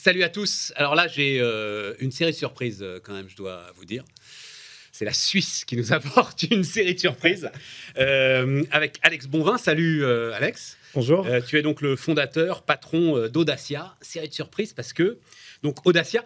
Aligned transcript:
Salut 0.00 0.22
à 0.22 0.28
tous. 0.28 0.72
Alors 0.76 0.94
là, 0.94 1.08
j'ai 1.08 1.40
euh, 1.40 1.92
une 1.98 2.12
série 2.12 2.30
de 2.30 2.36
surprises 2.36 2.84
euh, 2.84 3.00
quand 3.02 3.14
même, 3.14 3.28
je 3.28 3.34
dois 3.34 3.72
vous 3.74 3.84
dire. 3.84 4.04
C'est 4.92 5.04
la 5.04 5.12
Suisse 5.12 5.64
qui 5.64 5.76
nous 5.76 5.92
apporte 5.92 6.44
une 6.44 6.62
série 6.62 6.94
de 6.94 7.00
surprises 7.00 7.50
euh, 7.98 8.62
avec 8.70 9.00
Alex 9.02 9.26
Bonvin. 9.26 9.58
Salut 9.58 10.04
Alex. 10.06 10.76
Bonjour. 10.94 11.26
tu 11.48 11.58
es 11.58 11.62
donc 11.62 11.80
le 11.80 11.96
fondateur, 11.96 12.62
patron 12.62 13.26
d'Audacia. 13.26 13.96
Série 14.00 14.28
de 14.28 14.34
surprises 14.34 14.72
parce 14.72 14.92
que 14.92 15.18
donc 15.64 15.84
Audacia, 15.84 16.22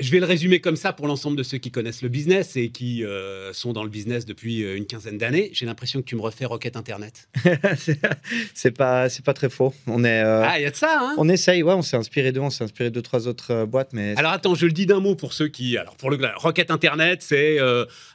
je 0.00 0.10
vais 0.10 0.18
le 0.18 0.26
résumer 0.26 0.60
comme 0.60 0.76
ça 0.76 0.92
pour 0.92 1.06
l'ensemble 1.06 1.36
de 1.36 1.42
ceux 1.42 1.58
qui 1.58 1.70
connaissent 1.70 2.02
le 2.02 2.08
business 2.08 2.56
et 2.56 2.70
qui 2.70 3.04
euh, 3.04 3.52
sont 3.52 3.72
dans 3.72 3.84
le 3.84 3.88
business 3.88 4.26
depuis 4.26 4.64
euh, 4.64 4.76
une 4.76 4.86
quinzaine 4.86 5.18
d'années. 5.18 5.50
J'ai 5.52 5.66
l'impression 5.66 6.00
que 6.00 6.06
tu 6.06 6.16
me 6.16 6.20
refais 6.20 6.44
Rocket 6.44 6.76
Internet. 6.76 7.28
c'est 8.54 8.72
pas, 8.72 9.08
c'est 9.08 9.24
pas 9.24 9.34
très 9.34 9.48
faux. 9.48 9.72
On 9.86 10.02
est. 10.02 10.22
Euh, 10.22 10.42
ah, 10.44 10.58
il 10.58 10.62
y 10.62 10.66
a 10.66 10.70
de 10.70 10.76
ça. 10.76 10.98
Hein? 11.00 11.14
on 11.16 11.28
essaye. 11.28 11.62
Ouais, 11.62 11.74
on 11.74 11.82
s'est 11.82 11.96
inspiré 11.96 12.32
d'eux. 12.32 12.40
On 12.40 12.50
s'est 12.50 12.64
inspiré 12.64 12.90
de 12.90 13.00
trois 13.00 13.28
autres 13.28 13.66
boîtes, 13.66 13.92
mais. 13.92 14.14
Alors 14.16 14.32
attends, 14.32 14.54
je 14.54 14.66
le 14.66 14.72
dis 14.72 14.86
d'un 14.86 15.00
mot 15.00 15.14
pour 15.14 15.32
ceux 15.32 15.48
qui. 15.48 15.78
Alors 15.78 15.96
pour 15.96 16.10
le 16.10 16.18
Rocket 16.36 16.70
Internet, 16.70 17.22
c'est 17.22 17.58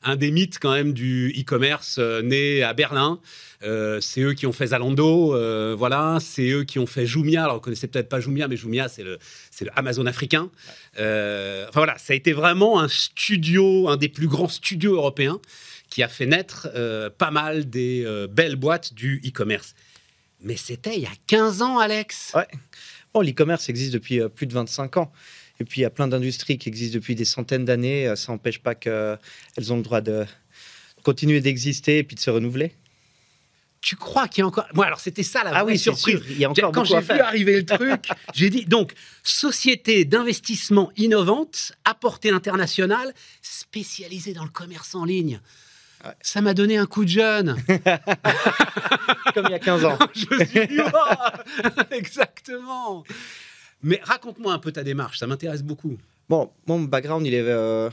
un 0.03 0.15
des 0.15 0.31
mythes 0.31 0.59
quand 0.59 0.73
même 0.73 0.93
du 0.93 1.33
e-commerce 1.37 1.99
né 2.23 2.61
à 2.61 2.73
Berlin. 2.73 3.19
Euh, 3.63 3.99
c'est 3.99 4.21
eux 4.21 4.33
qui 4.33 4.47
ont 4.47 4.53
fait 4.53 4.67
Zalando, 4.67 5.35
euh, 5.35 5.75
voilà. 5.77 6.17
C'est 6.21 6.49
eux 6.49 6.63
qui 6.63 6.79
ont 6.79 6.85
fait 6.85 7.05
Jumia. 7.05 7.43
Alors, 7.43 7.55
vous 7.55 7.61
connaissez 7.61 7.87
peut-être 7.87 8.09
pas 8.09 8.19
Jumia, 8.19 8.47
mais 8.47 8.55
Jumia, 8.55 8.87
c'est 8.87 9.03
le, 9.03 9.19
le 9.61 9.69
Amazon 9.75 10.05
africain. 10.05 10.49
Euh, 10.99 11.67
enfin 11.69 11.79
voilà, 11.79 11.97
ça 11.97 12.13
a 12.13 12.15
été 12.15 12.33
vraiment 12.33 12.79
un 12.79 12.87
studio, 12.87 13.87
un 13.87 13.97
des 13.97 14.09
plus 14.09 14.27
grands 14.27 14.49
studios 14.49 14.95
européens, 14.95 15.39
qui 15.89 16.03
a 16.03 16.07
fait 16.07 16.25
naître 16.25 16.67
pas 17.17 17.31
mal 17.31 17.69
des 17.69 18.05
belles 18.29 18.55
boîtes 18.55 18.93
du 18.93 19.21
e-commerce. 19.25 19.75
Mais 20.41 20.55
c'était 20.55 20.95
il 20.95 21.01
y 21.01 21.05
a 21.05 21.13
15 21.27 21.61
ans, 21.61 21.79
Alex. 21.79 22.33
Ouais. 22.35 22.47
Bon, 23.13 23.21
l'e-commerce 23.21 23.69
existe 23.69 23.93
depuis 23.93 24.21
plus 24.35 24.45
de 24.45 24.53
25 24.53 24.97
ans. 24.97 25.11
Et 25.59 25.65
puis, 25.65 25.81
il 25.81 25.83
y 25.83 25.85
a 25.85 25.89
plein 25.89 26.07
d'industries 26.07 26.57
qui 26.57 26.69
existent 26.69 26.95
depuis 26.95 27.15
des 27.15 27.25
centaines 27.25 27.65
d'années. 27.65 28.13
Ça 28.15 28.31
n'empêche 28.31 28.59
pas 28.59 28.75
qu'elles 28.75 29.17
ont 29.69 29.77
le 29.77 29.81
droit 29.81 30.01
de 30.01 30.25
continuer 31.03 31.41
d'exister 31.41 31.97
et 31.97 32.03
puis 32.03 32.15
de 32.15 32.21
se 32.21 32.29
renouveler 32.29 32.71
tu 33.81 33.95
crois 33.95 34.27
qu'il 34.27 34.41
y 34.41 34.43
a 34.43 34.47
encore. 34.47 34.67
Moi, 34.73 34.85
alors 34.85 34.99
c'était 34.99 35.23
ça 35.23 35.43
la 35.43 35.51
ah 35.53 35.65
oui, 35.65 35.77
surprise. 35.77 36.21
Il 36.29 36.37
y 36.37 36.45
a 36.45 36.49
encore 36.49 36.71
Quand 36.71 36.83
j'ai 36.83 36.99
vu 36.99 37.19
arriver 37.19 37.55
le 37.57 37.65
truc, 37.65 38.07
j'ai 38.33 38.49
dit 38.49 38.65
donc 38.65 38.93
société 39.23 40.05
d'investissement 40.05 40.91
innovante 40.97 41.71
à 41.85 41.93
portée 41.93 42.31
internationale, 42.31 43.13
spécialisée 43.41 44.33
dans 44.33 44.43
le 44.43 44.49
commerce 44.49 44.95
en 44.95 45.05
ligne. 45.05 45.39
Ça 46.21 46.41
m'a 46.41 46.53
donné 46.53 46.77
un 46.77 46.85
coup 46.85 47.03
de 47.03 47.09
jeune. 47.09 47.57
Comme 49.33 49.45
il 49.47 49.51
y 49.51 49.55
a 49.55 49.59
15 49.59 49.85
ans. 49.85 49.97
Je 50.13 50.45
suis 50.45 50.67
dit, 50.67 50.79
oh, 50.79 51.73
exactement. 51.91 53.03
Mais 53.83 53.99
raconte-moi 54.03 54.53
un 54.53 54.59
peu 54.59 54.71
ta 54.71 54.83
démarche, 54.83 55.19
ça 55.19 55.27
m'intéresse 55.27 55.63
beaucoup. 55.63 55.97
Bon, 56.29 56.51
mon 56.67 56.81
background, 56.81 57.25
il 57.25 57.33
est 57.33 57.41
euh, 57.41 57.89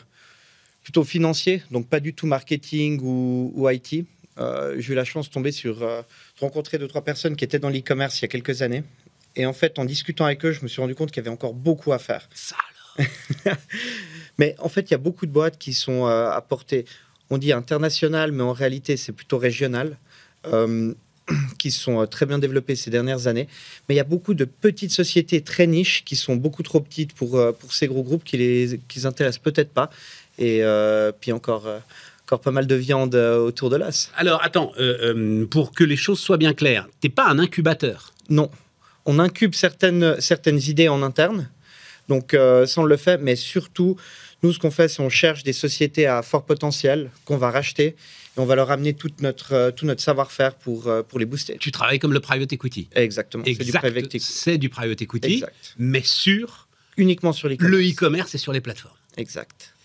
plutôt 0.82 1.04
financier, 1.04 1.62
donc 1.70 1.88
pas 1.88 2.00
du 2.00 2.14
tout 2.14 2.26
marketing 2.26 3.00
ou, 3.02 3.52
ou 3.54 3.68
IT. 3.70 4.06
Euh, 4.38 4.76
j'ai 4.78 4.92
eu 4.92 4.96
la 4.96 5.04
chance 5.04 5.28
de 5.28 5.32
tomber 5.32 5.52
sur, 5.52 5.82
euh, 5.82 6.02
de 6.02 6.40
rencontrer 6.40 6.78
deux, 6.78 6.88
trois 6.88 7.02
personnes 7.02 7.36
qui 7.36 7.44
étaient 7.44 7.58
dans 7.58 7.70
l'e-commerce 7.70 8.20
il 8.20 8.22
y 8.22 8.24
a 8.26 8.28
quelques 8.28 8.62
années. 8.62 8.84
Et 9.34 9.46
en 9.46 9.52
fait, 9.52 9.78
en 9.78 9.84
discutant 9.84 10.24
avec 10.24 10.44
eux, 10.44 10.52
je 10.52 10.62
me 10.62 10.68
suis 10.68 10.80
rendu 10.80 10.94
compte 10.94 11.10
qu'il 11.10 11.22
y 11.22 11.26
avait 11.26 11.30
encore 11.30 11.54
beaucoup 11.54 11.92
à 11.92 11.98
faire. 11.98 12.28
Mais 14.38 14.54
en 14.58 14.68
fait, 14.68 14.90
il 14.90 14.90
y 14.92 14.94
a 14.94 14.98
beaucoup 14.98 15.26
de 15.26 15.32
boîtes 15.32 15.58
qui 15.58 15.72
sont 15.72 16.06
euh, 16.06 16.30
à 16.30 16.40
portée, 16.40 16.84
on 17.30 17.38
dit 17.38 17.52
internationale, 17.52 18.30
mais 18.30 18.44
en 18.44 18.52
réalité, 18.52 18.96
c'est 18.96 19.12
plutôt 19.12 19.38
régional, 19.38 19.96
qui 21.58 21.72
sont 21.72 22.06
très 22.06 22.24
bien 22.24 22.38
développées 22.38 22.76
ces 22.76 22.88
dernières 22.88 23.26
années. 23.26 23.48
Mais 23.88 23.96
il 23.96 23.98
y 23.98 24.00
a 24.00 24.04
beaucoup 24.04 24.34
de 24.34 24.44
petites 24.44 24.92
sociétés 24.92 25.40
très 25.40 25.66
niches 25.66 26.04
qui 26.04 26.14
sont 26.14 26.36
beaucoup 26.36 26.62
trop 26.62 26.80
petites 26.80 27.14
pour, 27.14 27.30
pour 27.58 27.72
ces 27.72 27.88
gros 27.88 28.04
groupes 28.04 28.22
qui 28.22 28.36
les, 28.36 28.80
qui 28.86 29.00
les 29.00 29.06
intéressent 29.06 29.42
peut-être 29.42 29.70
pas. 29.70 29.90
Et 30.38 30.62
puis 31.20 31.32
encore 31.32 31.66
encore 32.26 32.40
pas 32.40 32.50
mal 32.50 32.66
de 32.66 32.74
viande 32.74 33.14
euh, 33.14 33.38
autour 33.38 33.70
de 33.70 33.76
l'os. 33.76 34.10
Alors, 34.16 34.42
attends, 34.42 34.72
euh, 34.80 35.14
euh, 35.14 35.46
pour 35.46 35.70
que 35.72 35.84
les 35.84 35.96
choses 35.96 36.18
soient 36.18 36.38
bien 36.38 36.54
claires, 36.54 36.88
t'es 37.00 37.08
pas 37.08 37.28
un 37.28 37.38
incubateur 37.38 38.12
Non. 38.28 38.50
On 39.04 39.20
incube 39.20 39.54
certaines, 39.54 40.20
certaines 40.20 40.58
idées 40.58 40.88
en 40.88 41.04
interne, 41.04 41.48
donc 42.08 42.32
ça 42.32 42.80
on 42.80 42.82
le 42.82 42.96
fait, 42.96 43.18
mais 43.18 43.36
surtout, 43.36 43.96
nous 44.42 44.52
ce 44.52 44.58
qu'on 44.58 44.72
fait, 44.72 44.88
c'est 44.88 45.00
on 45.00 45.08
cherche 45.08 45.44
des 45.44 45.52
sociétés 45.52 46.08
à 46.08 46.22
fort 46.22 46.44
potentiel 46.44 47.10
qu'on 47.24 47.36
va 47.36 47.52
racheter 47.52 47.86
et 47.86 47.94
on 48.38 48.46
va 48.46 48.56
leur 48.56 48.72
amener 48.72 48.94
toute 48.94 49.22
notre, 49.22 49.70
tout 49.76 49.86
notre 49.86 50.02
savoir-faire 50.02 50.56
pour, 50.56 50.92
pour 51.08 51.20
les 51.20 51.24
booster. 51.24 51.56
Tu 51.60 51.70
travailles 51.70 52.00
comme 52.00 52.12
le 52.12 52.18
private 52.18 52.52
equity. 52.52 52.88
Exactement. 52.96 53.44
C'est 53.46 53.64
du 53.64 53.70
private 53.70 54.06
equity. 54.06 54.20
C'est 54.20 54.58
du 54.58 54.68
private 54.68 55.02
equity, 55.02 55.44
mais 55.78 56.02
sur 56.02 56.66
uniquement 56.96 57.32
sur 57.32 57.48
le 57.48 57.54
Le 57.60 57.80
e-commerce 57.88 58.34
et 58.34 58.38
sur 58.38 58.52
les 58.52 58.60
plateformes. 58.60 58.96
Exact. 59.16 59.75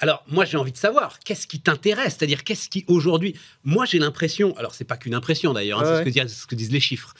Alors, 0.00 0.24
moi, 0.28 0.46
j'ai 0.46 0.56
envie 0.56 0.72
de 0.72 0.78
savoir, 0.78 1.18
qu'est-ce 1.20 1.46
qui 1.46 1.60
t'intéresse? 1.60 2.16
C'est-à-dire, 2.18 2.42
qu'est-ce 2.42 2.68
qui, 2.70 2.84
aujourd'hui, 2.88 3.36
moi, 3.64 3.84
j'ai 3.84 3.98
l'impression, 3.98 4.56
alors, 4.56 4.74
c'est 4.74 4.84
pas 4.84 4.96
qu'une 4.96 5.14
impression 5.14 5.52
d'ailleurs, 5.52 5.80
hein, 5.80 6.02
c'est 6.04 6.28
ce, 6.28 6.46
que 6.46 6.54
disent 6.54 6.72
les 6.72 6.80
chiffres, 6.80 7.14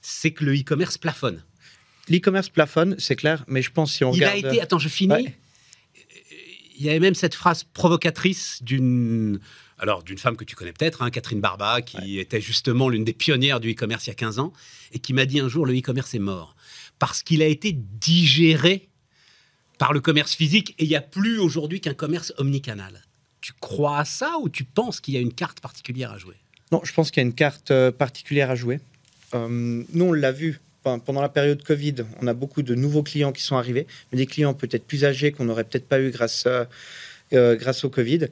c'est 0.00 0.30
que 0.30 0.44
le 0.44 0.58
e-commerce 0.58 0.96
plafonne. 0.96 1.44
L'e-commerce 2.08 2.48
plafonne, 2.48 2.96
c'est 2.98 3.16
clair, 3.16 3.44
mais 3.46 3.62
je 3.62 3.70
pense 3.70 3.92
si 3.92 4.02
on 4.02 4.12
Il 4.12 4.24
a 4.24 4.34
été, 4.34 4.60
attends, 4.60 4.78
je 4.78 4.88
finis. 4.88 5.28
Il 6.78 6.86
y 6.86 6.88
avait 6.88 7.00
même 7.00 7.14
cette 7.14 7.34
phrase 7.34 7.64
provocatrice 7.64 8.62
d'une 8.62 9.38
alors 9.78 10.04
d'une 10.04 10.18
femme 10.18 10.36
que 10.36 10.44
tu 10.44 10.54
connais 10.54 10.72
peut-être, 10.72 11.02
hein, 11.02 11.10
Catherine 11.10 11.40
Barba, 11.40 11.82
qui 11.82 12.20
était 12.20 12.40
justement 12.40 12.88
l'une 12.88 13.04
des 13.04 13.12
pionnières 13.12 13.58
du 13.58 13.72
e-commerce 13.72 14.06
il 14.06 14.10
y 14.10 14.12
a 14.12 14.14
15 14.14 14.38
ans, 14.38 14.52
et 14.92 15.00
qui 15.00 15.12
m'a 15.12 15.26
dit 15.26 15.40
un 15.40 15.48
jour 15.48 15.66
le 15.66 15.76
e-commerce 15.76 16.14
est 16.14 16.20
mort. 16.20 16.54
Parce 17.00 17.24
qu'il 17.24 17.42
a 17.42 17.46
été 17.46 17.72
digéré 17.72 18.88
par 19.78 19.92
le 19.92 20.00
commerce 20.00 20.34
physique 20.34 20.74
et 20.78 20.84
il 20.84 20.88
n'y 20.88 20.96
a 20.96 21.00
plus 21.00 21.38
aujourd'hui 21.38 21.80
qu'un 21.80 21.94
commerce 21.94 22.32
omnicanal. 22.38 23.02
Tu 23.40 23.52
crois 23.60 23.98
à 23.98 24.04
ça 24.04 24.36
ou 24.40 24.48
tu 24.48 24.64
penses 24.64 25.00
qu'il 25.00 25.14
y 25.14 25.16
a 25.16 25.20
une 25.20 25.32
carte 25.32 25.60
particulière 25.60 26.12
à 26.12 26.18
jouer? 26.18 26.36
Non, 26.70 26.80
je 26.84 26.92
pense 26.92 27.10
qu'il 27.10 27.22
y 27.22 27.26
a 27.26 27.28
une 27.28 27.34
carte 27.34 27.70
euh, 27.70 27.90
particulière 27.90 28.50
à 28.50 28.54
jouer. 28.54 28.80
Euh, 29.34 29.82
nous, 29.92 30.04
on 30.04 30.12
l'a 30.12 30.32
vu 30.32 30.60
pendant 30.82 31.20
la 31.20 31.28
période 31.28 31.62
Covid, 31.62 31.94
on 32.20 32.26
a 32.26 32.34
beaucoup 32.34 32.62
de 32.62 32.74
nouveaux 32.74 33.04
clients 33.04 33.30
qui 33.30 33.42
sont 33.42 33.56
arrivés, 33.56 33.86
mais 34.10 34.18
des 34.18 34.26
clients 34.26 34.52
peut-être 34.52 34.84
plus 34.84 35.04
âgés 35.04 35.30
qu'on 35.30 35.44
n'aurait 35.44 35.62
peut-être 35.62 35.86
pas 35.86 36.00
eu 36.00 36.10
grâce, 36.10 36.48
euh, 37.32 37.56
grâce 37.56 37.84
au 37.84 37.88
Covid. 37.88 38.26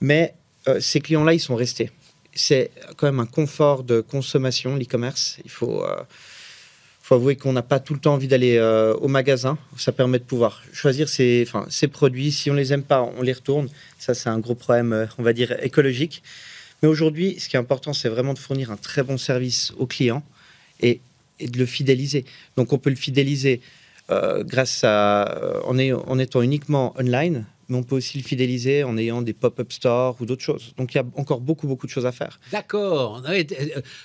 Mais 0.00 0.34
ces 0.80 1.00
clients-là, 1.00 1.34
ils 1.34 1.40
sont 1.40 1.54
restés. 1.54 1.90
C'est 2.32 2.70
quand 2.96 3.06
même 3.06 3.20
un 3.20 3.26
confort 3.26 3.84
de 3.84 4.00
consommation, 4.00 4.76
l'e-commerce. 4.76 5.38
Il 5.44 5.50
faut 5.50 5.84
avouer 7.14 7.36
qu'on 7.36 7.52
n'a 7.52 7.62
pas 7.62 7.80
tout 7.80 7.94
le 7.94 8.00
temps 8.00 8.14
envie 8.14 8.28
d'aller 8.28 8.56
euh, 8.56 8.94
au 8.94 9.08
magasin. 9.08 9.58
Ça 9.76 9.92
permet 9.92 10.18
de 10.18 10.24
pouvoir 10.24 10.62
choisir 10.72 11.08
ses, 11.08 11.46
produits. 11.92 12.32
Si 12.32 12.50
on 12.50 12.54
les 12.54 12.72
aime 12.72 12.82
pas, 12.82 13.02
on 13.02 13.22
les 13.22 13.32
retourne. 13.32 13.68
Ça, 13.98 14.14
c'est 14.14 14.28
un 14.28 14.38
gros 14.38 14.54
problème, 14.54 14.92
euh, 14.92 15.06
on 15.18 15.22
va 15.22 15.32
dire, 15.32 15.56
écologique. 15.62 16.22
Mais 16.82 16.88
aujourd'hui, 16.88 17.38
ce 17.38 17.48
qui 17.48 17.56
est 17.56 17.60
important, 17.60 17.92
c'est 17.92 18.08
vraiment 18.08 18.34
de 18.34 18.38
fournir 18.38 18.70
un 18.70 18.76
très 18.76 19.02
bon 19.02 19.18
service 19.18 19.72
aux 19.78 19.86
clients 19.86 20.22
et, 20.80 21.00
de 21.40 21.58
le 21.58 21.66
fidéliser. 21.66 22.24
Donc, 22.56 22.72
on 22.72 22.78
peut 22.78 22.90
le 22.90 22.96
fidéliser 22.96 23.60
euh, 24.10 24.44
grâce 24.44 24.82
à, 24.84 25.60
en, 25.64 25.78
en 25.78 26.18
étant 26.18 26.42
uniquement 26.42 26.94
online, 26.98 27.44
mais 27.72 27.78
on 27.78 27.82
peut 27.82 27.96
aussi 27.96 28.18
le 28.18 28.22
fidéliser 28.22 28.84
en 28.84 28.98
ayant 28.98 29.22
des 29.22 29.32
pop-up 29.32 29.72
stores 29.72 30.18
ou 30.20 30.26
d'autres 30.26 30.42
choses. 30.42 30.74
Donc 30.76 30.92
il 30.92 30.98
y 30.98 31.00
a 31.00 31.04
encore 31.16 31.40
beaucoup, 31.40 31.66
beaucoup 31.66 31.86
de 31.86 31.90
choses 31.90 32.04
à 32.04 32.12
faire. 32.12 32.38
D'accord. 32.52 33.22
Euh, 33.26 33.42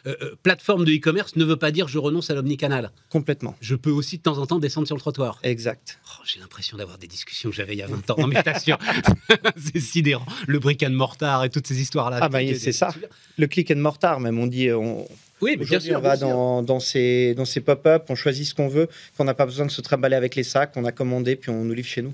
euh, 0.08 0.36
plateforme 0.42 0.86
de 0.86 0.94
e-commerce 0.94 1.36
ne 1.36 1.44
veut 1.44 1.58
pas 1.58 1.72
dire 1.72 1.90
je 1.90 2.00
renonce 2.00 2.30
à 2.30 2.34
l'omnicanal. 2.34 2.92
Complètement. 3.10 3.56
Je 3.60 3.76
peux 3.76 3.92
aussi 3.92 4.18
de 4.18 4.22
temps 4.24 4.38
en 4.38 4.46
temps 4.46 4.60
descendre 4.60 4.88
sur 4.88 4.96
le 4.96 5.02
trottoir. 5.02 5.40
Exact. 5.44 6.00
Oh, 6.08 6.24
j'ai 6.26 6.40
l'impression 6.40 6.78
d'avoir 6.78 6.98
des 6.98 7.08
discussions 7.08 7.50
que 7.50 7.56
j'avais 7.58 7.74
il 7.74 7.80
y 7.80 7.84
a 7.84 7.88
20 7.88 8.10
ans. 8.10 8.16
Non, 8.18 8.28
mais 8.28 8.42
c'est 9.58 9.80
sidérant. 9.82 10.26
Le 10.48 10.60
brick 10.60 10.82
and 10.84 10.92
mortar 10.92 11.44
et 11.44 11.50
toutes 11.50 11.68
ces 11.68 11.82
histoires-là. 11.82 12.20
Ah, 12.22 12.30
bah, 12.30 12.40
c'est 12.58 12.72
ça. 12.72 12.94
Le 13.38 13.48
click 13.48 13.70
and 13.72 13.80
mortar, 13.80 14.22
même, 14.22 14.40
on 14.40 14.48
dit. 14.48 14.72
On... 14.72 15.06
Oui, 15.42 15.58
mais 15.60 15.66
bien 15.66 15.82
sûr. 15.82 15.98
On 15.98 16.02
va 16.02 16.16
dans, 16.16 16.64
dans, 16.64 16.80
ces, 16.80 17.34
dans 17.36 17.46
ces 17.46 17.60
pop-up, 17.60 18.06
on 18.08 18.16
choisit 18.16 18.48
ce 18.48 18.56
qu'on 18.56 18.70
veut, 18.70 18.88
qu'on 19.18 19.26
n'a 19.26 19.34
pas 19.34 19.46
besoin 19.46 19.66
de 19.66 19.72
se 19.72 19.82
trimballer 19.82 20.16
avec 20.16 20.36
les 20.36 20.44
sacs, 20.44 20.72
on 20.78 20.86
a 20.86 20.94
commandé, 20.94 21.36
puis 21.36 21.50
on 21.50 21.66
nous 21.66 21.74
livre 21.74 21.88
chez 21.88 22.02
nous. 22.02 22.14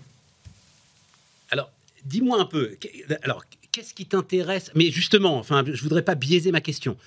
Dis-moi 2.05 2.39
un 2.39 2.45
peu. 2.45 2.77
Alors, 3.23 3.43
qu'est-ce 3.71 3.93
qui 3.93 4.05
t'intéresse? 4.05 4.71
Mais 4.75 4.91
justement, 4.91 5.37
enfin, 5.37 5.63
je 5.65 5.81
voudrais 5.81 6.03
pas 6.03 6.15
biaiser 6.15 6.51
ma 6.51 6.61
question. 6.61 6.97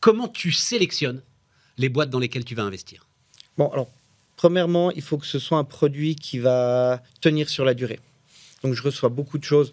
Comment 0.00 0.28
tu 0.28 0.52
sélectionnes 0.52 1.22
les 1.78 1.88
boîtes 1.88 2.10
dans 2.10 2.18
lesquelles 2.18 2.44
tu 2.44 2.54
vas 2.54 2.62
investir? 2.62 3.06
Bon, 3.58 3.68
alors, 3.68 3.88
premièrement, 4.36 4.90
il 4.90 5.02
faut 5.02 5.18
que 5.18 5.26
ce 5.26 5.38
soit 5.38 5.58
un 5.58 5.64
produit 5.64 6.14
qui 6.16 6.38
va 6.38 7.02
tenir 7.20 7.48
sur 7.48 7.64
la 7.64 7.74
durée. 7.74 8.00
Donc, 8.62 8.74
je 8.74 8.82
reçois 8.82 9.08
beaucoup 9.08 9.38
de 9.38 9.44
choses. 9.44 9.72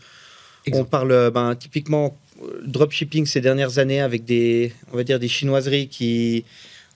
On 0.71 0.85
parle 0.85 1.31
ben, 1.31 1.55
typiquement 1.55 2.17
dropshipping 2.63 3.25
ces 3.25 3.41
dernières 3.41 3.79
années 3.79 4.01
avec 4.01 4.25
des, 4.25 4.73
on 4.91 4.97
va 4.97 5.03
dire, 5.03 5.19
des 5.19 5.27
chinoiseries 5.27 5.87
qui 5.87 6.45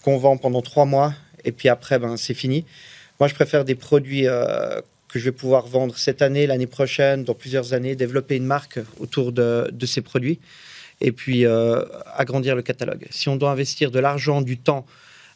qu'on 0.03 0.17
vend 0.17 0.37
pendant 0.37 0.61
trois 0.61 0.85
mois 0.85 1.15
et 1.45 1.51
puis 1.51 1.69
après, 1.69 1.99
ben, 1.99 2.17
c'est 2.17 2.33
fini. 2.33 2.65
Moi, 3.19 3.29
je 3.29 3.33
préfère 3.33 3.63
des 3.63 3.75
produits 3.75 4.27
euh, 4.27 4.81
que 5.15 5.19
je 5.19 5.25
vais 5.29 5.31
pouvoir 5.31 5.65
vendre 5.65 5.97
cette 5.97 6.21
année, 6.21 6.45
l'année 6.45 6.67
prochaine, 6.67 7.23
dans 7.23 7.35
plusieurs 7.35 7.71
années, 7.71 7.95
développer 7.95 8.35
une 8.35 8.43
marque 8.43 8.79
autour 8.99 9.31
de, 9.31 9.71
ces 9.85 10.01
produits 10.01 10.41
et 10.99 11.13
puis 11.13 11.45
euh, 11.45 11.85
agrandir 12.17 12.53
le 12.53 12.61
catalogue. 12.61 13.07
Si 13.11 13.29
on 13.29 13.37
doit 13.37 13.51
investir 13.51 13.91
de 13.91 13.99
l'argent, 13.99 14.41
du 14.41 14.57
temps 14.57 14.85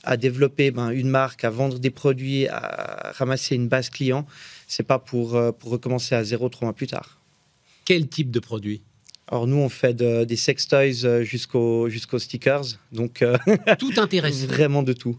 à 0.04 0.18
développer 0.18 0.72
ben, 0.72 0.90
une 0.90 1.08
marque, 1.08 1.46
à 1.46 1.50
vendre 1.50 1.80
des 1.80 1.92
produits, 1.92 2.50
à 2.50 3.14
ramasser 3.16 3.56
une 3.56 3.70
base 3.70 3.90
client, 3.90 4.28
c'est 4.68 4.84
pas 4.84 5.00
pour, 5.00 5.38
euh, 5.38 5.54
pour 5.54 5.72
recommencer 5.72 6.14
à 6.14 6.26
zéro 6.26 6.50
trois 6.50 6.66
mois 6.66 6.76
plus 6.76 6.88
tard. 6.88 7.22
Quel 7.86 8.10
type 8.10 8.32
de 8.32 8.42
produit? 8.42 8.82
Alors 9.30 9.48
nous, 9.48 9.60
on 9.60 9.70
fait 9.70 9.96
des 9.96 10.36
sex 10.36 10.68
toys 10.68 11.06
euh, 11.06 11.24
jusqu'aux 11.24 11.88
jusqu'aux 11.88 12.20
stickers, 12.20 12.66
donc 12.92 13.24
tout 13.80 13.94
intéresse. 13.96 14.46
Vraiment 14.46 14.84
de 14.84 14.92
tout. 14.92 15.18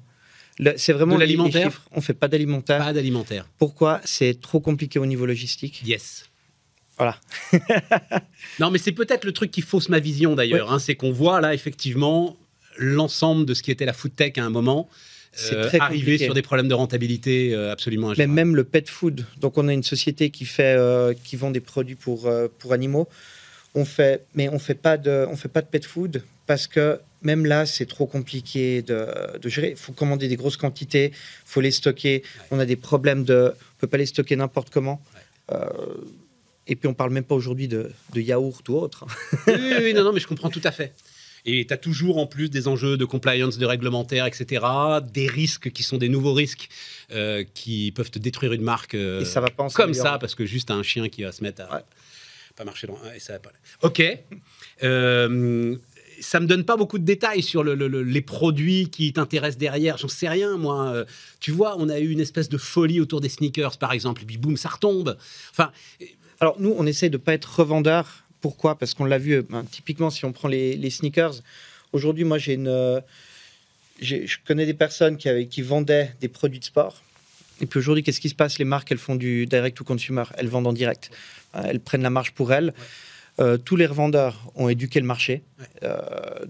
C'est 0.77 0.93
vraiment 0.93 1.15
de 1.15 1.21
l'alimentaire. 1.21 1.83
On 1.93 2.01
fait 2.01 2.15
pas 2.15 2.29
d'alimentaire. 2.29 2.79
Pas 2.79 2.93
d'alimentaire. 2.93 3.47
Pourquoi 3.59 4.01
C'est 4.05 4.41
trop 4.41 4.61
compliqué 4.61 4.99
au 4.99 5.07
niveau 5.07 5.27
logistique? 5.27 5.83
Yes. 5.85 6.25
Voilà. 6.99 7.19
non, 8.61 8.71
mais 8.71 8.79
c'est 8.79 8.93
peut-être 8.93 9.25
le 9.25 9.33
truc 9.33 9.51
qui 9.51 9.63
fausse 9.63 9.89
ma 9.89 10.01
vision 10.01 10.35
d'ailleurs. 10.35 10.71
Hein, 10.71 10.79
c'est 10.79 10.97
qu'on 10.97 11.13
voit 11.13 11.41
là 11.41 11.55
effectivement 11.55 12.37
l'ensemble 12.77 13.47
de 13.47 13.55
ce 13.55 13.63
qui 13.63 13.71
était 13.71 13.87
la 13.87 13.93
food 13.93 14.15
tech 14.15 14.33
à 14.37 14.45
un 14.45 14.51
moment. 14.51 14.89
Euh, 15.53 15.71
arriver 15.79 16.19
sur 16.19 16.35
des 16.35 16.43
problèmes 16.43 16.67
de 16.67 16.75
rentabilité 16.75 17.55
euh, 17.55 17.71
absolument 17.71 18.13
Mais 18.19 18.27
même 18.27 18.57
le 18.57 18.65
pet 18.65 18.89
food. 18.89 19.25
Donc 19.41 19.59
on 19.59 19.69
a 19.69 19.73
une 19.73 19.85
société 19.85 20.31
qui 20.31 20.45
fait, 20.45 20.75
euh, 20.77 21.15
qui 21.15 21.37
vend 21.37 21.53
des 21.53 21.61
produits 21.61 21.95
pour 21.95 22.31
pour 22.59 22.73
animaux. 22.73 23.09
On 23.75 23.85
fait, 23.85 24.25
mais 24.35 24.49
on 24.49 24.59
fait 24.59 24.75
pas 24.75 24.97
de, 24.97 25.27
on 25.31 25.37
fait 25.37 25.49
pas 25.49 25.63
de 25.63 25.67
pet 25.67 25.85
food 25.85 26.23
parce 26.47 26.67
que 26.67 27.01
même 27.23 27.47
là, 27.47 27.67
c'est 27.67 27.87
trop 27.87 28.07
compliqué 28.07 28.83
de, 28.83 29.07
gérer. 29.45 29.71
Il 29.71 29.77
faut 29.77 29.93
commander 29.93 30.27
des 30.27 30.37
grosses 30.37 30.57
quantités, 30.57 31.13
il 31.13 31.15
faut 31.45 31.61
les 31.61 31.71
stocker. 31.71 32.23
On 32.51 32.59
a 32.59 32.67
des 32.67 32.77
problèmes 32.77 33.25
de, 33.25 33.53
on 33.55 33.81
peut 33.81 33.87
pas 33.87 33.99
les 33.99 34.07
stocker 34.07 34.37
n'importe 34.37 34.71
comment. 34.71 35.01
Et 36.71 36.77
puis, 36.77 36.89
on 36.89 36.95
parle 36.95 37.11
même 37.11 37.25
pas 37.25 37.35
aujourd'hui 37.35 37.67
de, 37.69 37.93
yaourt 38.15 38.67
ou 38.69 38.77
autre. 38.77 39.05
oui, 39.49 39.55
oui, 39.83 39.93
non, 39.93 40.05
non, 40.05 40.13
mais 40.13 40.21
je 40.21 40.29
comprends 40.29 40.51
tout 40.51 40.61
à 40.63 40.71
fait. 40.71 40.95
Et 41.45 41.67
tu 41.67 41.75
as 41.75 41.77
toujours 41.77 42.19
en 42.19 42.27
plus 42.27 42.49
des 42.49 42.69
enjeux 42.69 42.97
de 42.97 43.05
compliance, 43.05 43.59
de 43.59 43.67
réglementaire, 43.67 44.27
etc., 44.27 44.65
des 45.13 45.27
risques 45.27 45.73
qui 45.73 45.83
sont 45.83 45.97
des 45.97 46.09
nouveaux 46.09 46.35
risques 46.35 46.69
euh, 47.13 47.45
qui 47.55 47.93
peuvent 47.93 48.11
te 48.11 48.19
détruire 48.19 48.53
une 48.53 48.63
marque 48.63 48.95
et 48.95 49.25
ça 49.25 49.41
va 49.41 49.49
pas 49.49 49.69
comme 49.71 49.95
ça, 49.95 50.19
parce 50.19 50.35
que 50.35 50.45
juste 50.45 50.71
un 50.71 50.83
chien 50.83 51.09
qui 51.09 51.23
va 51.23 51.33
se 51.33 51.43
mettre 51.43 51.63
à 51.63 51.83
pas 52.65 52.87
dans 52.87 53.15
et 53.15 53.21
ça 53.21 53.35
va 53.35 53.39
pas. 53.39 53.53
Ok. 53.83 54.03
Euh, 54.83 55.77
ça 56.21 56.39
me 56.39 56.47
donne 56.47 56.65
pas 56.65 56.77
beaucoup 56.77 56.99
de 56.99 57.05
détails 57.05 57.43
sur 57.43 57.65
les 57.65 58.21
produits 58.21 58.91
qui 58.91 59.13
t'intéressent 59.13 59.59
derrière. 59.59 59.97
J'en 59.97 60.09
sais 60.09 60.29
rien, 60.29 60.57
moi. 60.57 60.89
Euh, 60.89 61.05
tu 61.41 61.51
vois, 61.51 61.77
on 61.79 61.89
a 61.89 61.99
eu 61.99 62.11
une 62.11 62.21
espèce 62.21 62.49
de 62.49 62.59
folie 62.59 63.01
autour 63.01 63.21
des 63.21 63.29
sneakers, 63.29 63.79
par 63.79 63.93
exemple, 63.93 64.23
et 64.23 64.27
puis 64.27 64.37
boum, 64.37 64.57
ça 64.57 64.69
retombe. 64.69 65.17
Enfin, 65.51 65.73
alors 66.41 66.57
nous, 66.61 66.75
on 66.77 66.87
essaie 66.87 67.09
de 67.09 67.17
pas 67.17 67.33
être 67.33 67.61
revendeur. 67.61 68.25
Pourquoi? 68.41 68.79
Parce 68.79 68.95
qu'on 68.95 69.05
l'a 69.05 69.19
vu, 69.19 69.33
euh, 69.33 69.43
ben, 69.49 69.65
typiquement, 69.65 70.11
si 70.11 70.25
on 70.25 70.33
prend 70.33 70.49
les, 70.49 70.91
sneakers, 70.91 71.35
aujourd'hui, 71.93 72.25
moi, 72.25 72.39
j'ai 72.39 72.55
une, 72.55 72.69
euh, 72.69 73.01
je 74.01 74.37
connais 74.47 74.67
des 74.67 74.75
personnes 74.75 75.17
qui, 75.17 75.29
avaient, 75.29 75.47
qui 75.47 75.63
vendaient 75.63 76.15
des 76.21 76.29
produits 76.29 76.61
de 76.61 76.65
sport. 76.65 77.03
Et 77.61 77.67
puis 77.67 77.79
aujourd'hui, 77.79 78.03
qu'est-ce 78.03 78.21
qui 78.21 78.29
se 78.29 78.35
passe? 78.35 78.59
Les 78.59 78.65
marques, 78.65 78.91
elles 78.91 78.99
font 78.99 79.17
du 79.17 79.47
direct 79.47 79.77
to 79.77 79.85
consumer. 79.85 80.25
Elles 80.37 80.49
vendent 80.49 80.67
en 80.67 80.73
direct. 80.73 81.11
Euh, 81.55 81.63
elles 81.67 81.81
prennent 81.81 82.03
la 82.03 82.11
marge 82.11 82.33
pour 82.33 82.53
elles. 82.53 82.73
tous 83.65 83.77
les 83.77 83.87
revendeurs 83.87 84.53
ont 84.55 84.69
éduqué 84.69 85.01
le 85.01 85.07
marché. 85.07 85.43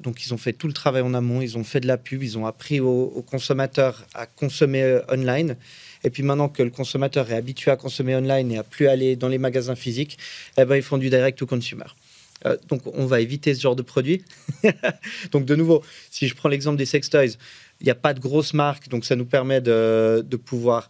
donc, 0.03 0.25
ils 0.27 0.35
ont 0.35 0.39
fait 0.39 0.53
tout 0.53 0.67
le 0.67 0.73
travail 0.73 1.03
en 1.03 1.15
amont. 1.15 1.41
Ils 1.41 1.57
ont 1.57 1.62
fait 1.62 1.79
de 1.79 1.87
la 1.87 1.97
pub. 1.97 2.23
Ils 2.23 2.37
ont 2.37 2.47
appris 2.47 2.81
aux 2.81 3.25
consommateurs 3.31 4.05
à 4.15 4.27
consommer 4.27 4.99
online. 5.09 5.57
Et 6.05 6.11
puis 6.11 6.23
maintenant 6.23 6.49
que 6.49 6.62
le 6.62 6.71
consommateur 6.71 7.31
est 7.31 7.37
habitué 7.37 7.71
à 7.71 7.77
consommer 7.77 8.17
online 8.17 8.51
et 8.53 8.59
à 8.59 8.62
plus 8.62 8.89
aller 8.89 9.17
dans 9.17 9.29
les 9.29 9.39
magasins 9.39 9.75
physiques, 9.75 10.19
eh 10.57 10.65
ben, 10.65 10.77
ils 10.77 10.83
font 10.83 10.99
du 10.99 11.11
direct 11.11 11.39
to 11.39 11.47
consumer. 11.47 11.85
Euh, 12.47 12.57
donc 12.69 12.81
on 12.87 13.05
va 13.05 13.21
éviter 13.21 13.55
ce 13.55 13.61
genre 13.61 13.77
de 13.77 13.83
produit. 13.83 14.25
donc 15.33 15.45
de 15.45 15.55
nouveau, 15.55 15.83
si 16.11 16.27
je 16.27 16.35
prends 16.35 16.49
l'exemple 16.49 16.79
des 16.79 16.87
sex 16.87 17.11
toys, 17.11 17.37
il 17.81 17.85
n'y 17.85 17.91
a 17.91 17.94
pas 17.94 18.15
de 18.15 18.21
grosse 18.21 18.55
marque, 18.55 18.88
donc 18.88 19.05
ça 19.05 19.17
nous 19.17 19.27
permet 19.27 19.61
de, 19.61 20.25
de 20.27 20.37
pouvoir 20.37 20.88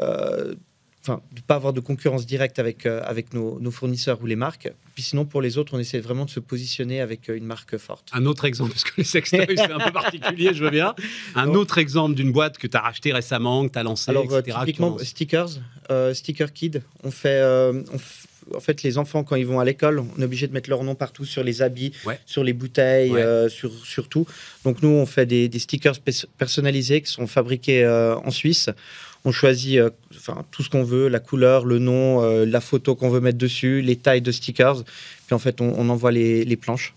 euh, 0.00 0.54
enfin, 1.02 1.20
de 1.32 1.40
ne 1.40 1.44
pas 1.44 1.56
avoir 1.56 1.72
de 1.72 1.80
concurrence 1.80 2.26
directe 2.26 2.58
avec, 2.58 2.86
euh, 2.86 3.02
avec 3.04 3.34
nos, 3.34 3.70
fournisseurs 3.70 4.20
ou 4.22 4.26
les 4.26 4.36
marques. 4.36 4.72
Puis 4.94 5.02
sinon, 5.02 5.24
pour 5.24 5.42
les 5.42 5.58
autres, 5.58 5.74
on 5.74 5.78
essaie 5.78 6.00
vraiment 6.00 6.24
de 6.24 6.30
se 6.30 6.40
positionner 6.40 7.00
avec 7.00 7.28
euh, 7.28 7.36
une 7.36 7.44
marque 7.44 7.76
forte. 7.76 8.08
Un 8.12 8.26
autre 8.26 8.44
exemple, 8.44 8.70
parce 8.70 8.84
que 8.84 8.92
les 8.98 9.04
sextoys, 9.04 9.46
c'est 9.56 9.72
un 9.72 9.78
peu 9.78 9.92
particulier, 9.92 10.54
je 10.54 10.64
veux 10.64 10.70
bien. 10.70 10.94
Un 11.34 11.48
autre 11.54 11.78
exemple 11.78 12.14
d'une 12.14 12.32
boîte 12.32 12.58
que 12.58 12.66
tu 12.66 12.76
as 12.76 12.80
racheté 12.80 13.12
récemment, 13.12 13.66
que 13.66 13.72
tu 13.72 13.78
as 13.78 13.82
lancé, 13.82 14.10
Alors, 14.10 14.24
etc. 14.24 14.58
typiquement, 14.60 14.98
stickers, 14.98 15.50
euh, 15.90 16.14
Sticker 16.14 16.52
Kid. 16.52 16.82
On 17.02 17.10
fait, 17.10 17.42
en 18.54 18.60
fait, 18.60 18.82
les 18.82 18.98
enfants, 18.98 19.24
quand 19.24 19.36
ils 19.36 19.46
vont 19.46 19.60
à 19.60 19.64
l'école, 19.64 20.00
on 20.00 20.20
est 20.20 20.24
obligé 20.24 20.46
de 20.46 20.52
mettre 20.52 20.70
leur 20.70 20.84
nom 20.84 20.94
partout 20.94 21.24
sur 21.24 21.44
les 21.44 21.62
habits, 21.62 21.92
sur 22.26 22.44
les 22.44 22.52
bouteilles, 22.52 23.14
sur, 23.48 23.72
sur, 23.84 24.08
tout. 24.08 24.26
Donc 24.64 24.82
nous, 24.82 24.88
on 24.88 25.06
fait 25.06 25.26
des, 25.26 25.48
des 25.48 25.58
stickers 25.58 25.98
personnalisés 26.38 27.02
qui 27.02 27.10
sont 27.10 27.26
fabriqués 27.26 27.86
en 27.86 28.30
Suisse 28.30 28.68
on 29.24 29.32
choisit 29.32 29.78
euh, 29.78 29.90
enfin, 30.14 30.44
tout 30.50 30.62
ce 30.62 30.70
qu'on 30.70 30.82
veut, 30.82 31.08
la 31.08 31.20
couleur, 31.20 31.64
le 31.64 31.78
nom, 31.78 32.22
euh, 32.22 32.44
la 32.44 32.60
photo 32.60 32.96
qu'on 32.96 33.10
veut 33.10 33.20
mettre 33.20 33.38
dessus, 33.38 33.80
les 33.82 33.96
tailles 33.96 34.22
de 34.22 34.32
stickers. 34.32 34.82
Puis 35.26 35.34
en 35.34 35.38
fait, 35.38 35.60
on, 35.60 35.88
envoie 35.88 36.12
les, 36.12 36.56
planches. 36.56 36.94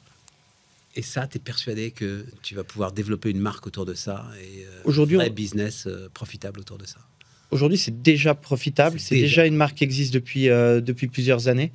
Et 0.95 1.01
ça, 1.01 1.27
tu 1.27 1.37
es 1.37 1.39
persuadé 1.39 1.91
que 1.91 2.25
tu 2.41 2.55
vas 2.55 2.63
pouvoir 2.63 2.91
développer 2.91 3.29
une 3.29 3.39
marque 3.39 3.67
autour 3.67 3.85
de 3.85 3.93
ça 3.93 4.25
et 4.41 4.63
euh, 4.63 4.81
Aujourd'hui, 4.85 5.17
un 5.17 5.19
vrai 5.19 5.29
business 5.29 5.87
profitable 6.13 6.59
autour 6.59 6.77
de 6.77 6.85
ça? 6.85 6.99
Aujourd'hui, 7.51 7.77
c'est 7.77 8.01
déjà 8.01 8.33
profitable. 8.35 8.99
C'est 8.99 9.15
déjà... 9.15 9.45
une 9.45 9.55
marque 9.55 9.75
qui 9.75 9.83
existe 9.83 10.13
depuis, 10.13 10.47
depuis 10.47 11.07
plusieurs 11.07 11.47
années. 11.47 11.71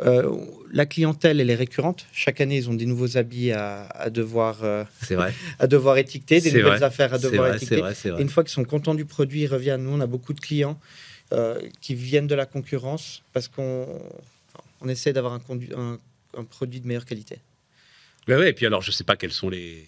Euh, 0.00 0.36
la 0.72 0.86
clientèle, 0.86 1.40
elle 1.40 1.50
est 1.50 1.54
récurrente. 1.54 2.06
Chaque 2.12 2.40
année, 2.40 2.56
ils 2.56 2.68
ont 2.68 2.74
des 2.74 2.86
nouveaux 2.86 3.16
habits 3.16 3.52
à, 3.52 4.10
devoir, 4.10 4.64
euh, 4.64 4.84
vrai. 5.10 5.32
à 5.58 5.66
devoir 5.66 5.98
étiqueter, 5.98 6.40
des 6.40 6.52
nouvelles 6.52 6.82
affaires 6.82 7.14
à 7.14 7.18
devoir 7.18 7.54
étiqueter. 7.54 7.82
une 8.18 8.28
fois 8.28 8.42
qu'ils 8.42 8.52
sont 8.52 8.64
contents 8.64 8.94
du 8.94 9.04
produit, 9.04 9.42
ils 9.42 9.46
reviennent. 9.46 9.84
Nous, 9.84 9.92
on 9.92 10.00
a 10.00 10.06
beaucoup 10.06 10.32
de 10.32 10.40
clients 10.40 10.80
euh, 11.32 11.60
qui 11.80 11.94
viennent 11.94 12.26
de 12.26 12.34
la 12.34 12.46
concurrence 12.46 13.22
parce 13.32 13.46
qu'on 13.46 13.86
on 14.80 14.88
essaie 14.88 15.12
d'avoir 15.12 15.34
un, 15.34 15.98
un, 16.36 16.44
produit 16.44 16.80
de 16.80 16.86
meilleure 16.88 17.04
qualité. 17.04 17.38
Ben 18.26 18.38
ouais, 18.38 18.50
et 18.50 18.52
puis 18.52 18.66
alors, 18.66 18.82
je 18.82 18.88
ne 18.88 18.92
sais 18.92 19.04
pas 19.04 19.16
quels 19.16 19.32
sont 19.32 19.48
les, 19.48 19.86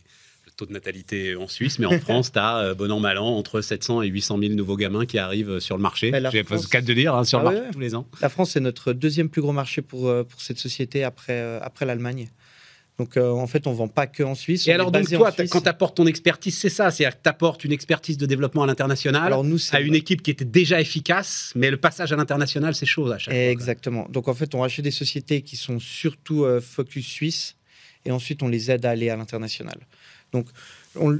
taux 0.56 0.66
de 0.66 0.72
natalité 0.72 1.36
en 1.36 1.48
Suisse, 1.48 1.78
mais 1.78 1.86
en 1.86 1.98
France, 2.00 2.32
tu 2.32 2.38
as, 2.38 2.58
euh, 2.58 2.74
bon 2.74 2.90
an, 2.90 2.98
mal 2.98 3.18
an, 3.18 3.26
entre 3.26 3.60
700 3.60 4.02
et 4.02 4.08
800 4.08 4.38
000 4.38 4.54
nouveaux 4.54 4.76
gamins 4.76 5.06
qui 5.06 5.18
arrivent 5.18 5.50
euh, 5.50 5.60
sur 5.60 5.76
le 5.76 5.82
marché. 5.82 6.10
J'ai 6.32 6.44
pas 6.44 6.56
le 6.56 6.68
cas 6.68 6.80
de 6.80 6.94
dire, 6.94 7.14
hein, 7.14 7.24
sur 7.24 7.40
le 7.40 7.46
ah 7.46 7.50
marché 7.52 7.70
tous 7.72 7.80
les 7.80 7.94
ans. 7.94 8.06
La 8.20 8.28
France, 8.28 8.52
c'est 8.52 8.60
notre 8.60 8.92
deuxième 8.92 9.28
plus 9.28 9.42
gros 9.42 9.52
marché 9.52 9.82
pour, 9.82 10.08
euh, 10.08 10.24
pour 10.24 10.40
cette 10.40 10.58
société 10.58 11.04
après, 11.04 11.60
après 11.60 11.84
l'Allemagne. 11.84 12.28
Donc 12.98 13.18
en 13.18 13.46
fait, 13.46 13.66
on 13.66 13.74
vend 13.74 13.88
pas 13.88 14.06
que 14.06 14.22
en 14.22 14.34
Suisse. 14.34 14.66
Et 14.66 14.72
alors 14.72 14.90
donc 14.90 15.06
toi, 15.10 15.30
quand 15.50 15.60
tu 15.60 15.68
apportes 15.68 15.98
ton 15.98 16.06
expertise, 16.06 16.56
c'est 16.56 16.70
ça, 16.70 16.90
c'est-à-dire 16.90 17.18
que 17.18 17.22
tu 17.24 17.28
apportes 17.28 17.62
une 17.62 17.72
expertise 17.72 18.16
de 18.16 18.24
développement 18.24 18.62
à 18.62 18.66
l'international 18.66 19.34
à 19.34 19.80
une 19.82 19.94
équipe 19.94 20.22
qui 20.22 20.30
était 20.30 20.46
déjà 20.46 20.80
efficace, 20.80 21.52
mais 21.54 21.70
le 21.70 21.76
passage 21.76 22.14
à 22.14 22.16
l'international, 22.16 22.74
c'est 22.74 22.86
chaud 22.86 23.12
à 23.12 23.18
chaque 23.18 23.34
fois. 23.34 23.42
Exactement. 23.42 24.08
Donc 24.08 24.28
en 24.28 24.34
fait, 24.34 24.54
on 24.54 24.60
rachète 24.60 24.82
des 24.82 24.90
sociétés 24.90 25.42
qui 25.42 25.56
sont 25.56 25.78
surtout 25.78 26.46
focus 26.62 27.06
suisse, 27.06 27.56
et 28.06 28.12
ensuite 28.12 28.42
on 28.42 28.48
les 28.48 28.70
aide 28.70 28.86
à 28.86 28.92
aller 28.92 29.10
à 29.10 29.16
l'international. 29.16 29.78
Donc, 30.36 30.48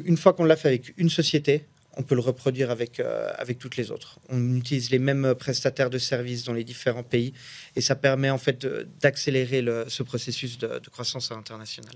une 0.04 0.16
fois 0.16 0.35
qu'on 0.35 0.44
l'a 0.44 0.56
fait 0.56 0.68
avec 0.68 0.92
une 0.99 1.08
société, 1.08 1.64
on 1.96 2.02
peut 2.02 2.14
le 2.14 2.20
reproduire 2.20 2.70
avec, 2.70 3.00
euh, 3.00 3.32
toutes 3.58 3.78
les 3.78 3.90
autres. 3.90 4.18
On 4.28 4.56
utilise 4.56 4.90
les 4.90 4.99
mêmes 4.99 5.35
prestataires 5.35 5.88
de 5.88 5.99
services 5.99 6.44
dans 6.44 6.52
les 6.52 6.64
différents 6.64 7.02
pays 7.02 7.32
et 7.75 7.80
ça 7.80 7.94
permet 7.94 8.28
en 8.28 8.37
fait 8.37 8.66
d'accélérer 9.00 9.64
ce 9.88 10.02
processus 10.02 10.58
de, 10.58 10.80
croissance 10.90 11.32
à 11.32 11.35
l'international. 11.35 11.94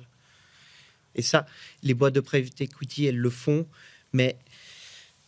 Et 1.15 1.23
ça, 1.23 1.47
les 1.83 1.93
boîtes 1.93 2.15
de 2.15 2.21
private 2.21 2.59
equity, 2.63 3.07
elles 3.07 3.19
le 3.19 3.31
font, 3.31 3.67
mais 4.15 4.37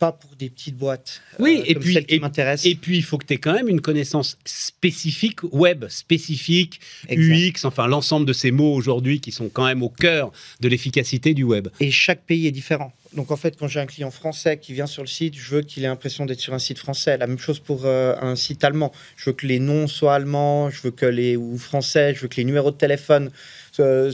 pas 0.03 0.11
pour 0.11 0.35
des 0.35 0.49
petites 0.49 0.75
boîtes. 0.75 1.21
Euh, 1.35 1.43
oui, 1.43 1.63
et 1.65 1.75
puis 1.75 1.93
qui 2.05 2.15
et, 2.15 2.75
puis 2.75 2.97
il 2.97 3.03
faut 3.03 3.17
que 3.17 3.25
tu 3.25 3.35
aies 3.35 3.37
quand 3.37 3.53
même 3.53 3.69
une 3.69 3.79
connaissance 3.79 4.37
spécifique 4.43 5.39
web, 5.53 5.85
spécifique 5.87 6.81
UX, 7.09 7.63
enfin 7.63 7.87
l'ensemble 7.87 8.25
de 8.25 8.33
ces 8.33 8.51
mots 8.51 8.73
aujourd'hui 8.73 9.21
qui 9.21 9.31
sont 9.31 9.47
quand 9.47 9.65
même 9.65 9.81
au 9.81 9.87
cœur 9.87 10.33
de 10.59 10.67
l'efficacité 10.67 11.33
du 11.33 11.43
web. 11.43 11.69
Et 11.79 11.89
chaque 11.89 12.23
pays 12.23 12.47
est 12.47 12.51
différent. 12.51 12.91
Donc 13.13 13.31
en 13.31 13.37
fait, 13.37 13.55
quand 13.57 13.69
j'ai 13.69 13.79
un 13.79 13.85
client 13.85 14.11
français 14.11 14.57
qui 14.57 14.73
vient 14.73 14.87
sur 14.87 15.03
le 15.03 15.07
site, 15.07 15.35
je 15.37 15.55
veux 15.55 15.61
qu'il 15.61 15.85
ait 15.85 15.87
l'impression 15.87 16.25
d'être 16.25 16.41
sur 16.41 16.53
un 16.53 16.59
site 16.59 16.79
français. 16.79 17.15
La 17.17 17.27
même 17.27 17.39
chose 17.39 17.59
pour 17.59 17.85
euh, 17.85 18.13
un 18.19 18.35
site 18.35 18.61
allemand. 18.65 18.91
Je 19.15 19.29
veux 19.29 19.33
que 19.33 19.47
les 19.47 19.59
noms 19.59 19.87
soient 19.87 20.15
allemands, 20.15 20.69
je 20.69 20.81
veux 20.81 20.91
que 20.91 21.05
les 21.05 21.37
ou 21.37 21.57
français, 21.57 22.13
je 22.13 22.19
veux 22.19 22.27
que 22.27 22.35
les 22.35 22.43
numéros 22.43 22.71
de 22.71 22.75
téléphone 22.75 23.31
euh, 23.79 24.11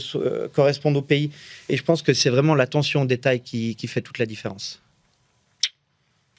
correspondent 0.52 0.98
au 0.98 1.02
pays. 1.02 1.32
Et 1.68 1.76
je 1.76 1.82
pense 1.82 2.02
que 2.02 2.14
c'est 2.14 2.30
vraiment 2.30 2.54
l'attention 2.54 3.02
au 3.02 3.06
détail 3.06 3.40
qui 3.40 3.86
fait 3.88 4.02
toute 4.02 4.18
la 4.18 4.26
différence. 4.26 4.80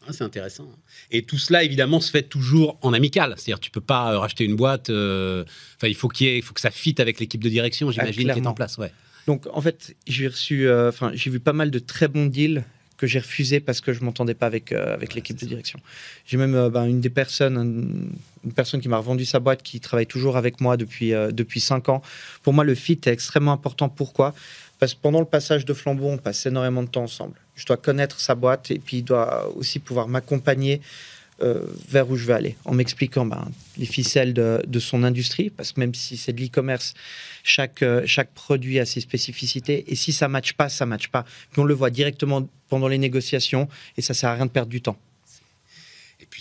Ah, 0.07 0.13
c'est 0.13 0.23
intéressant. 0.23 0.67
Et 1.11 1.23
tout 1.23 1.37
cela, 1.37 1.63
évidemment, 1.63 1.99
se 1.99 2.09
fait 2.09 2.23
toujours 2.23 2.77
en 2.81 2.93
amical. 2.93 3.33
C'est-à-dire, 3.37 3.59
tu 3.59 3.69
peux 3.69 3.81
pas 3.81 4.13
euh, 4.13 4.19
racheter 4.19 4.43
une 4.43 4.55
boîte. 4.55 4.89
Euh, 4.89 5.43
enfin, 5.77 5.87
il 5.87 5.95
faut 5.95 6.07
qu'il 6.07 6.27
il 6.27 6.41
faut 6.41 6.53
que 6.53 6.61
ça 6.61 6.71
fitte 6.71 6.99
avec 6.99 7.19
l'équipe 7.19 7.43
de 7.43 7.49
direction, 7.49 7.91
j'imagine, 7.91 8.33
qui 8.33 8.39
est 8.39 8.47
en 8.47 8.53
place. 8.53 8.77
Ouais. 8.77 8.91
Donc, 9.27 9.45
en 9.53 9.61
fait, 9.61 9.95
j'ai 10.07 10.27
reçu, 10.27 10.67
euh, 10.67 10.89
enfin, 10.89 11.11
j'ai 11.13 11.29
vu 11.29 11.39
pas 11.39 11.53
mal 11.53 11.69
de 11.69 11.79
très 11.79 12.07
bons 12.07 12.25
deals 12.25 12.63
que 13.01 13.07
j'ai 13.07 13.17
refusé 13.17 13.59
parce 13.59 13.81
que 13.81 13.93
je 13.93 14.03
m'entendais 14.03 14.35
pas 14.35 14.45
avec, 14.45 14.71
euh, 14.71 14.93
avec 14.93 15.15
l'équipe 15.15 15.35
de 15.35 15.45
direction. 15.47 15.79
J'ai 16.27 16.37
même 16.37 16.53
euh, 16.53 16.69
ben, 16.69 16.85
une 16.85 17.01
des 17.01 17.09
personnes, 17.09 18.11
une 18.45 18.51
personne 18.51 18.79
qui 18.79 18.89
m'a 18.89 18.97
revendu 18.97 19.25
sa 19.25 19.39
boîte, 19.39 19.63
qui 19.63 19.79
travaille 19.79 20.05
toujours 20.05 20.37
avec 20.37 20.61
moi 20.61 20.77
depuis, 20.77 21.15
euh, 21.15 21.31
depuis 21.31 21.61
cinq 21.61 21.89
ans. 21.89 22.03
Pour 22.43 22.53
moi, 22.53 22.63
le 22.63 22.75
fit 22.75 22.99
est 23.03 23.07
extrêmement 23.07 23.53
important. 23.53 23.89
Pourquoi? 23.89 24.35
Parce 24.77 24.93
que 24.93 24.99
pendant 25.01 25.19
le 25.19 25.25
passage 25.25 25.65
de 25.65 25.73
flambeau, 25.73 26.09
on 26.09 26.19
passe 26.19 26.45
énormément 26.45 26.83
de 26.83 26.89
temps 26.89 27.01
ensemble. 27.01 27.33
Je 27.55 27.65
dois 27.65 27.77
connaître 27.77 28.19
sa 28.19 28.35
boîte 28.35 28.69
et 28.69 28.77
puis 28.77 28.97
il 28.97 29.03
doit 29.03 29.51
aussi 29.55 29.79
pouvoir 29.79 30.07
m'accompagner 30.07 30.79
vers 31.89 32.09
où 32.09 32.15
je 32.15 32.25
veux 32.25 32.33
aller, 32.33 32.55
en 32.65 32.73
m'expliquant 32.73 33.25
ben, 33.25 33.49
les 33.77 33.85
ficelles 33.85 34.33
de, 34.33 34.79
son 34.79 35.03
industrie, 35.03 35.49
parce 35.49 35.71
que 35.71 35.79
même 35.79 35.93
si 35.93 36.17
c'est 36.17 36.33
de 36.33 36.41
l'e-commerce, 36.41 36.93
chaque, 37.43 37.83
chaque 38.05 38.31
produit 38.31 38.79
a 38.79 38.85
ses 38.85 39.01
spécificités, 39.01 39.85
et 39.87 39.95
si 39.95 40.11
ça 40.11 40.27
ne 40.27 40.33
matche 40.33 40.53
pas, 40.53 40.69
ça 40.69 40.85
ne 40.85 40.91
matche 40.91 41.07
pas. 41.09 41.25
On 41.57 41.63
le 41.63 41.73
voit 41.73 41.89
directement 41.89 42.47
pendant 42.69 42.87
les 42.87 42.97
négociations 42.97 43.67
et 43.97 44.01
ça 44.01 44.13
sert 44.13 44.29
à 44.29 44.35
rien 44.35 44.45
de 44.45 44.51
perdre 44.51 44.71
du 44.71 44.81
temps. 44.81 44.97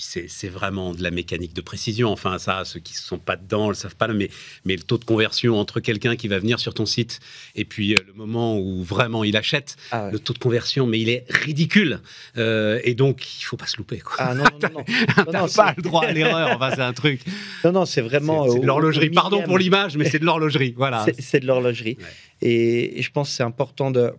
Puis 0.00 0.28
c'est 0.28 0.49
vraiment 0.49 0.95
de 0.95 1.02
la 1.02 1.11
mécanique 1.11 1.52
de 1.52 1.61
précision. 1.61 2.11
Enfin, 2.11 2.38
ça, 2.38 2.64
ceux 2.64 2.80
qui 2.80 2.95
ne 2.95 2.99
sont 2.99 3.19
pas 3.19 3.37
dedans 3.37 3.64
ne 3.64 3.69
le 3.69 3.75
savent 3.75 3.97
pas, 3.97 4.09
mais, 4.09 4.30
mais 4.64 4.75
le 4.75 4.83
taux 4.83 4.97
de 4.97 5.04
conversion 5.04 5.59
entre 5.59 5.78
quelqu'un 5.78 6.16
qui 6.16 6.26
va 6.26 6.38
venir 6.38 6.59
sur 6.59 6.73
ton 6.73 6.87
site 6.87 7.21
et 7.54 7.66
puis 7.66 7.92
euh, 7.92 7.99
le 8.07 8.14
moment 8.14 8.59
où 8.59 8.83
vraiment 8.83 9.25
il 9.25 9.37
achète, 9.37 9.76
ah 9.90 10.09
le 10.11 10.19
taux 10.19 10.33
de 10.33 10.38
conversion, 10.38 10.87
mais 10.87 11.00
il 11.00 11.11
est 11.11 11.26
ridicule. 11.28 12.00
Euh, 12.38 12.80
et 12.83 12.95
donc, 12.95 13.26
il 13.40 13.42
ne 13.42 13.45
faut 13.45 13.59
pas 13.59 13.66
se 13.66 13.76
louper. 13.76 13.99
Quoi. 13.99 14.14
Ah 14.19 14.35
non, 14.35 14.45
non, 14.45 14.69
non. 14.73 14.85
non. 15.26 15.33
non 15.40 15.49
pas 15.49 15.75
le 15.76 15.83
droit 15.83 16.07
à 16.07 16.12
l'erreur. 16.12 16.57
Enfin, 16.57 16.71
c'est 16.75 16.83
un 16.83 16.95
truc. 16.95 17.21
Non, 17.64 17.73
non, 17.73 17.85
c'est 17.85 18.00
vraiment. 18.00 18.50
C'est 18.50 18.61
de 18.61 18.66
l'horlogerie. 18.66 19.11
Pardon 19.11 19.42
pour 19.42 19.59
l'image, 19.59 19.97
mais 19.99 20.09
c'est 20.09 20.19
de 20.19 20.25
l'horlogerie. 20.25 20.75
Voilà. 20.78 21.04
C'est 21.19 21.40
de 21.40 21.47
l'horlogerie. 21.47 21.99
Et, 22.40 22.99
et, 22.99 23.02
je 23.02 23.11
pense 23.11 23.28
que 23.28 23.35
c'est 23.35 23.42
important 23.42 23.90
de 23.90 24.12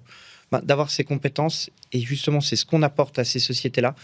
bah, 0.52 0.62
d'avoir 0.64 0.92
ces 0.92 1.04
compétences. 1.04 1.72
Et 1.92 2.02
justement, 2.02 2.40
c'est 2.40 2.56
ce 2.56 2.66
qu'on 2.66 2.84
apporte 2.84 3.18
à 3.18 3.24
ces 3.24 3.40
sociétés-là. 3.40 3.96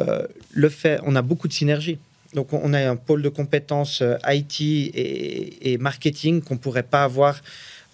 Euh, 0.00 0.26
le 0.52 0.68
fait, 0.68 1.00
on 1.04 1.16
a 1.16 1.22
beaucoup 1.22 1.48
de 1.48 1.52
synergie. 1.52 1.98
Donc, 2.34 2.52
on 2.52 2.72
a 2.72 2.80
un 2.80 2.96
pôle 2.96 3.22
de 3.22 3.28
compétences 3.28 4.02
euh, 4.02 4.16
IT 4.26 4.60
et, 4.60 5.78
marketing 5.78 6.42
qu'on 6.42 6.54
ne 6.54 6.58
pourrait 6.58 6.82
pas 6.82 7.04
avoir 7.04 7.40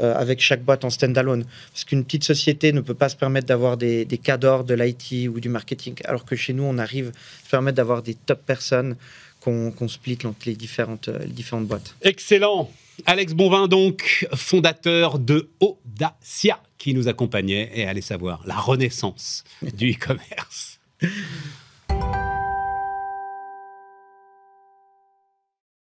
euh, 0.01 0.15
avec 0.15 0.41
chaque 0.41 0.63
boîte 0.63 0.85
en 0.85 0.91
standalone. 0.91 1.45
Parce 1.73 1.85
qu'une 1.85 2.05
petite 2.05 2.25
société 2.25 2.73
ne 2.73 2.81
peut 2.81 2.95
pas 2.95 3.11
se 3.11 3.17
permettre 3.17 3.49
d'avoir 3.49 3.77
des, 3.77 4.07
des 4.07 4.19
cadres 4.19 4.65
de 4.65 4.75
l'IT 4.75 5.29
ou 5.29 5.41
du 5.41 5.51
marketing. 5.51 5.97
Alors 6.05 6.25
que 6.25 6.37
chez 6.37 6.55
nous, 6.55 6.63
on 6.63 6.79
arrive 6.79 7.09
à 7.09 7.45
se 7.45 7.51
permettre 7.51 7.77
d'avoir 7.77 8.03
des 8.03 8.15
top 8.15 8.45
personnes 8.47 8.97
qu'on 9.41 9.89
split 9.89 10.19
entre 10.25 10.41
les 10.47 10.55
différentes, 10.55 11.09
les 11.09 11.33
différentes 11.33 11.67
boîtes. 11.67 11.95
Excellent. 12.03 12.71
Alex 13.07 13.33
Bonvin, 13.33 13.69
donc, 13.69 14.27
fondateur 14.35 15.19
de 15.19 15.49
Audacia, 15.61 16.61
qui 16.79 16.95
nous 16.95 17.09
accompagnait 17.09 17.71
et 17.75 17.87
allait 17.87 18.01
savoir 18.01 18.43
la 18.47 18.57
renaissance 18.57 19.45
du 19.63 19.93
e-commerce. 19.93 20.79